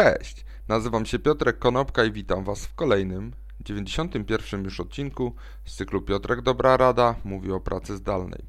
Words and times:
Cześć, 0.00 0.44
nazywam 0.68 1.06
się 1.06 1.18
Piotrek 1.18 1.58
Konopka 1.58 2.04
i 2.04 2.12
witam 2.12 2.44
Was 2.44 2.66
w 2.66 2.74
kolejnym, 2.74 3.32
91 3.60 4.64
już 4.64 4.80
odcinku 4.80 5.34
z 5.64 5.74
cyklu 5.74 6.02
Piotrek 6.02 6.42
Dobra 6.42 6.76
Rada 6.76 7.14
mówi 7.24 7.52
o 7.52 7.60
pracy 7.60 7.96
zdalnej. 7.96 8.44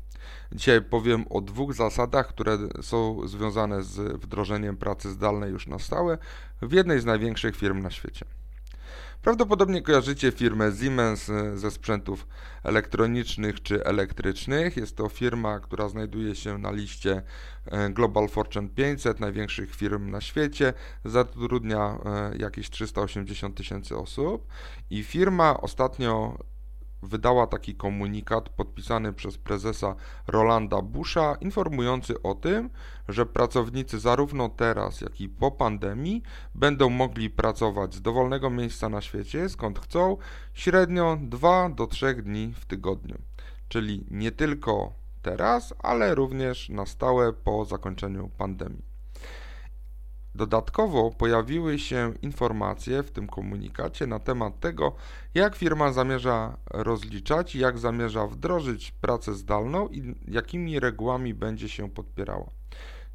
Dzisiaj 0.51 0.81
powiem 0.81 1.25
o 1.29 1.41
dwóch 1.41 1.73
zasadach, 1.73 2.27
które 2.27 2.57
są 2.81 3.27
związane 3.27 3.83
z 3.83 4.21
wdrożeniem 4.21 4.77
pracy 4.77 5.09
zdalnej 5.09 5.51
już 5.51 5.67
na 5.67 5.79
stałe 5.79 6.17
w 6.61 6.71
jednej 6.71 6.99
z 6.99 7.05
największych 7.05 7.55
firm 7.55 7.79
na 7.79 7.91
świecie. 7.91 8.25
Prawdopodobnie 9.21 9.81
kojarzycie 9.81 10.31
firmę 10.31 10.71
Siemens 10.79 11.29
e, 11.29 11.57
ze 11.57 11.71
sprzętów 11.71 12.27
elektronicznych 12.63 13.63
czy 13.63 13.85
elektrycznych. 13.85 14.77
Jest 14.77 14.97
to 14.97 15.09
firma, 15.09 15.59
która 15.59 15.89
znajduje 15.89 16.35
się 16.35 16.57
na 16.57 16.71
liście 16.71 17.21
e, 17.65 17.89
Global 17.89 18.29
Fortune 18.29 18.69
500 18.69 19.19
największych 19.19 19.75
firm 19.75 20.09
na 20.09 20.21
świecie. 20.21 20.73
Zatrudnia 21.05 21.97
e, 22.05 22.37
jakieś 22.37 22.69
380 22.69 23.57
tysięcy 23.57 23.97
osób 23.97 24.47
i 24.89 25.03
firma 25.03 25.61
ostatnio 25.61 26.37
wydała 27.03 27.47
taki 27.47 27.75
komunikat 27.75 28.49
podpisany 28.49 29.13
przez 29.13 29.37
prezesa 29.37 29.95
Rolanda 30.27 30.81
Busha, 30.81 31.35
informujący 31.41 32.21
o 32.21 32.35
tym, 32.35 32.69
że 33.07 33.25
pracownicy 33.25 33.99
zarówno 33.99 34.49
teraz, 34.49 35.01
jak 35.01 35.21
i 35.21 35.29
po 35.29 35.51
pandemii 35.51 36.23
będą 36.55 36.89
mogli 36.89 37.29
pracować 37.29 37.95
z 37.95 38.01
dowolnego 38.01 38.49
miejsca 38.49 38.89
na 38.89 39.01
świecie, 39.01 39.49
skąd 39.49 39.79
chcą, 39.79 40.17
średnio 40.53 41.17
2 41.21 41.69
do 41.69 41.87
3 41.87 42.13
dni 42.13 42.53
w 42.59 42.65
tygodniu. 42.65 43.17
Czyli 43.67 44.05
nie 44.11 44.31
tylko 44.31 44.93
teraz, 45.21 45.73
ale 45.79 46.15
również 46.15 46.69
na 46.69 46.85
stałe 46.85 47.33
po 47.33 47.65
zakończeniu 47.65 48.29
pandemii. 48.37 48.90
Dodatkowo 50.35 51.11
pojawiły 51.11 51.79
się 51.79 52.13
informacje 52.21 53.03
w 53.03 53.11
tym 53.11 53.27
komunikacie 53.27 54.07
na 54.07 54.19
temat 54.19 54.59
tego, 54.59 54.95
jak 55.33 55.55
firma 55.55 55.91
zamierza 55.91 56.57
rozliczać, 56.69 57.55
jak 57.55 57.79
zamierza 57.79 58.27
wdrożyć 58.27 58.91
pracę 58.91 59.33
zdalną 59.33 59.87
i 59.87 60.15
jakimi 60.27 60.79
regułami 60.79 61.33
będzie 61.33 61.69
się 61.69 61.89
podpierała. 61.89 62.49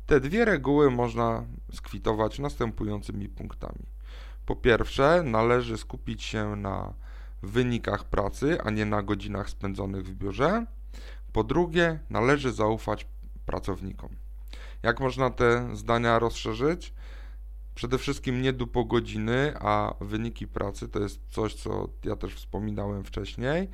Te 0.06 0.20
dwie 0.20 0.44
reguły 0.44 0.90
można 0.90 1.44
skwitować 1.72 2.38
następującymi 2.38 3.28
punktami. 3.28 3.86
Po 4.46 4.56
pierwsze, 4.56 5.22
należy 5.24 5.78
skupić 5.78 6.22
się 6.22 6.56
na 6.56 6.94
wynikach 7.42 8.04
pracy, 8.04 8.62
a 8.62 8.70
nie 8.70 8.84
na 8.84 9.02
godzinach 9.02 9.50
spędzonych 9.50 10.06
w 10.06 10.14
biurze. 10.14 10.66
Po 11.32 11.44
drugie, 11.44 11.98
należy 12.10 12.52
zaufać 12.52 13.06
pracownikom. 13.46 14.25
Jak 14.86 15.00
można 15.00 15.30
te 15.30 15.76
zdania 15.76 16.18
rozszerzyć? 16.18 16.94
Przede 17.74 17.98
wszystkim 17.98 18.42
nie 18.42 18.52
dupo 18.52 18.84
godziny, 18.84 19.54
a 19.60 19.94
wyniki 20.00 20.48
pracy 20.48 20.88
to 20.88 21.00
jest 21.00 21.20
coś, 21.30 21.54
co 21.54 21.88
ja 22.04 22.16
też 22.16 22.34
wspominałem 22.34 23.04
wcześniej 23.04 23.68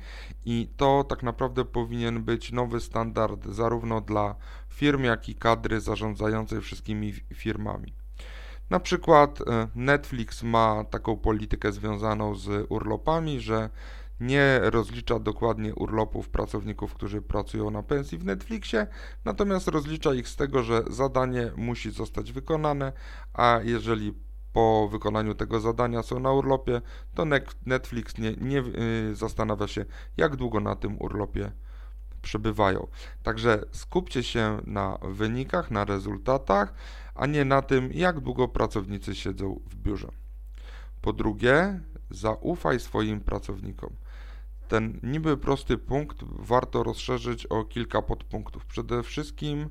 i 0.45 0.69
to 0.77 1.03
tak 1.03 1.23
naprawdę 1.23 1.65
powinien 1.65 2.23
być 2.23 2.51
nowy 2.51 2.79
standard 2.79 3.45
zarówno 3.45 4.01
dla 4.01 4.35
firm, 4.69 5.03
jak 5.03 5.29
i 5.29 5.35
kadry 5.35 5.81
zarządzającej 5.81 6.61
wszystkimi 6.61 7.13
firmami. 7.13 7.93
Na 8.69 8.79
przykład 8.79 9.41
e, 9.41 9.67
Netflix 9.75 10.43
ma 10.43 10.83
taką 10.83 11.17
politykę 11.17 11.71
związaną 11.71 12.35
z 12.35 12.65
urlopami, 12.69 13.39
że 13.39 13.69
nie 14.19 14.59
rozlicza 14.63 15.19
dokładnie 15.19 15.75
urlopów 15.75 16.29
pracowników, 16.29 16.93
którzy 16.93 17.21
pracują 17.21 17.71
na 17.71 17.83
pensji 17.83 18.17
w 18.17 18.25
Netflixie, 18.25 18.87
natomiast 19.25 19.67
rozlicza 19.67 20.13
ich 20.13 20.27
z 20.27 20.35
tego, 20.35 20.63
że 20.63 20.83
zadanie 20.89 21.51
musi 21.55 21.91
zostać 21.91 22.31
wykonane, 22.31 22.93
a 23.33 23.59
jeżeli 23.63 24.13
po 24.53 24.87
wykonaniu 24.91 25.35
tego 25.35 25.59
zadania 25.59 26.03
są 26.03 26.19
na 26.19 26.31
urlopie, 26.31 26.81
to 27.13 27.25
Netflix 27.65 28.17
nie, 28.17 28.33
nie 28.33 28.57
yy, 28.57 29.15
zastanawia 29.15 29.67
się, 29.67 29.85
jak 30.17 30.35
długo 30.35 30.59
na 30.59 30.75
tym 30.75 31.01
urlopie 31.01 31.51
przebywają. 32.21 32.87
Także 33.23 33.65
skupcie 33.71 34.23
się 34.23 34.61
na 34.65 34.97
wynikach, 35.01 35.71
na 35.71 35.85
rezultatach, 35.85 36.73
a 37.15 37.25
nie 37.25 37.45
na 37.45 37.61
tym, 37.61 37.89
jak 37.93 38.19
długo 38.19 38.47
pracownicy 38.47 39.15
siedzą 39.15 39.59
w 39.69 39.75
biurze. 39.75 40.11
Po 41.01 41.13
drugie, 41.13 41.79
zaufaj 42.09 42.79
swoim 42.79 43.21
pracownikom. 43.21 43.89
Ten 44.73 44.99
niby 45.03 45.37
prosty 45.37 45.77
punkt 45.77 46.23
warto 46.23 46.83
rozszerzyć 46.83 47.45
o 47.45 47.65
kilka 47.65 48.01
podpunktów. 48.01 48.65
Przede 48.65 49.03
wszystkim 49.03 49.69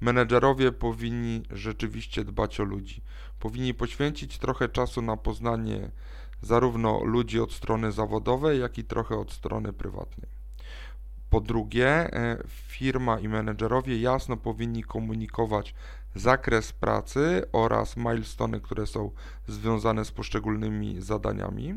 menedżerowie 0.00 0.72
powinni 0.72 1.42
rzeczywiście 1.50 2.24
dbać 2.24 2.60
o 2.60 2.64
ludzi. 2.64 3.02
Powinni 3.40 3.74
poświęcić 3.74 4.38
trochę 4.38 4.68
czasu 4.68 5.02
na 5.02 5.16
poznanie 5.16 5.90
zarówno 6.40 7.04
ludzi 7.04 7.40
od 7.40 7.52
strony 7.52 7.92
zawodowej, 7.92 8.60
jak 8.60 8.78
i 8.78 8.84
trochę 8.84 9.16
od 9.16 9.32
strony 9.32 9.72
prywatnej. 9.72 10.30
Po 11.30 11.40
drugie, 11.40 11.88
e, 11.88 12.42
firma 12.48 13.20
i 13.20 13.28
menedżerowie 13.28 14.00
jasno 14.00 14.36
powinni 14.36 14.82
komunikować 14.82 15.74
zakres 16.14 16.72
pracy 16.72 17.42
oraz 17.52 17.96
milestone, 17.96 18.60
które 18.60 18.86
są 18.86 19.10
związane 19.48 20.04
z 20.04 20.10
poszczególnymi 20.10 21.00
zadaniami. 21.00 21.74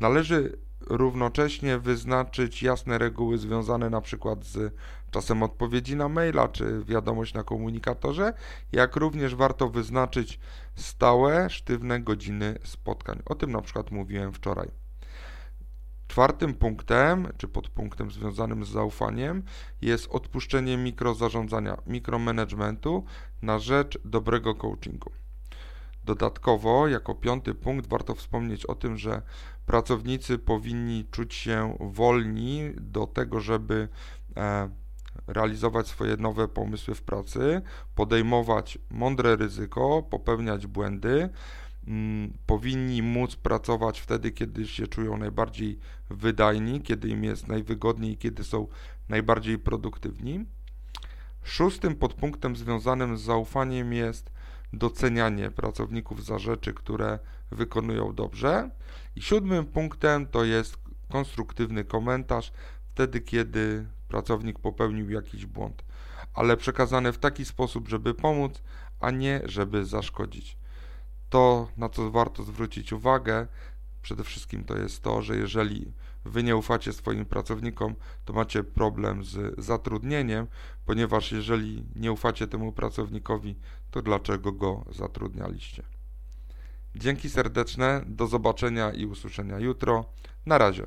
Należy 0.00 0.58
równocześnie 0.86 1.78
wyznaczyć 1.78 2.62
jasne 2.62 2.98
reguły 2.98 3.38
związane 3.38 3.90
na 3.90 4.00
przykład 4.00 4.44
z 4.44 4.74
czasem 5.10 5.42
odpowiedzi 5.42 5.96
na 5.96 6.08
maila 6.08 6.48
czy 6.48 6.84
wiadomość 6.84 7.34
na 7.34 7.42
komunikatorze, 7.42 8.32
jak 8.72 8.96
również 8.96 9.34
warto 9.34 9.68
wyznaczyć 9.68 10.38
stałe, 10.74 11.50
sztywne 11.50 12.00
godziny 12.00 12.58
spotkań. 12.64 13.22
O 13.26 13.34
tym 13.34 13.52
na 13.52 13.62
przykład 13.62 13.90
mówiłem 13.90 14.32
wczoraj. 14.32 14.70
Czwartym 16.08 16.54
punktem, 16.54 17.28
czy 17.36 17.48
podpunktem 17.48 18.10
związanym 18.10 18.64
z 18.64 18.68
zaufaniem 18.68 19.42
jest 19.82 20.08
odpuszczenie 20.10 20.76
mikrozarządzania, 20.76 21.76
mikromanagementu 21.86 23.04
na 23.42 23.58
rzecz 23.58 23.98
dobrego 24.04 24.54
coachingu. 24.54 25.23
Dodatkowo, 26.04 26.88
jako 26.88 27.14
piąty 27.14 27.54
punkt, 27.54 27.86
warto 27.86 28.14
wspomnieć 28.14 28.66
o 28.66 28.74
tym, 28.74 28.96
że 28.96 29.22
pracownicy 29.66 30.38
powinni 30.38 31.04
czuć 31.10 31.34
się 31.34 31.76
wolni 31.80 32.70
do 32.76 33.06
tego, 33.06 33.40
żeby 33.40 33.88
e, 34.36 34.68
realizować 35.26 35.88
swoje 35.88 36.16
nowe 36.16 36.48
pomysły 36.48 36.94
w 36.94 37.02
pracy, 37.02 37.62
podejmować 37.94 38.78
mądre 38.90 39.36
ryzyko, 39.36 40.02
popełniać 40.10 40.66
błędy. 40.66 41.28
Mm, 41.86 42.32
powinni 42.46 43.02
móc 43.02 43.36
pracować 43.36 44.00
wtedy, 44.00 44.30
kiedy 44.30 44.66
się 44.66 44.86
czują 44.86 45.16
najbardziej 45.16 45.78
wydajni, 46.10 46.82
kiedy 46.82 47.08
im 47.08 47.24
jest 47.24 47.48
najwygodniej, 47.48 48.16
kiedy 48.16 48.44
są 48.44 48.66
najbardziej 49.08 49.58
produktywni. 49.58 50.44
Szóstym 51.42 51.94
podpunktem 51.94 52.56
związanym 52.56 53.16
z 53.16 53.20
zaufaniem 53.20 53.92
jest 53.92 54.33
docenianie 54.78 55.50
pracowników 55.50 56.24
za 56.24 56.38
rzeczy, 56.38 56.74
które 56.74 57.18
wykonują 57.50 58.14
dobrze. 58.14 58.70
I 59.16 59.22
siódmym 59.22 59.66
punktem 59.66 60.26
to 60.26 60.44
jest 60.44 60.78
konstruktywny 61.08 61.84
komentarz, 61.84 62.52
wtedy 62.88 63.20
kiedy 63.20 63.86
pracownik 64.08 64.58
popełnił 64.58 65.10
jakiś 65.10 65.46
błąd, 65.46 65.84
ale 66.34 66.56
przekazany 66.56 67.12
w 67.12 67.18
taki 67.18 67.44
sposób, 67.44 67.88
żeby 67.88 68.14
pomóc, 68.14 68.62
a 69.00 69.10
nie 69.10 69.40
żeby 69.44 69.84
zaszkodzić. 69.84 70.56
To, 71.28 71.68
na 71.76 71.88
co 71.88 72.10
warto 72.10 72.42
zwrócić 72.42 72.92
uwagę, 72.92 73.46
przede 74.04 74.24
wszystkim 74.24 74.64
to 74.64 74.76
jest 74.76 75.02
to, 75.02 75.22
że 75.22 75.36
jeżeli 75.36 75.92
wy 76.24 76.42
nie 76.42 76.56
ufacie 76.56 76.92
swoim 76.92 77.24
pracownikom, 77.24 77.94
to 78.24 78.32
macie 78.32 78.64
problem 78.64 79.24
z 79.24 79.60
zatrudnieniem, 79.60 80.46
ponieważ 80.86 81.32
jeżeli 81.32 81.84
nie 81.96 82.12
ufacie 82.12 82.46
temu 82.46 82.72
pracownikowi, 82.72 83.56
to 83.90 84.02
dlaczego 84.02 84.52
go 84.52 84.84
zatrudnialiście? 84.90 85.82
Dzięki 86.94 87.30
serdeczne, 87.30 88.04
do 88.06 88.26
zobaczenia 88.26 88.92
i 88.92 89.06
usłyszenia 89.06 89.58
jutro. 89.58 90.04
Na 90.46 90.58
razie. 90.58 90.86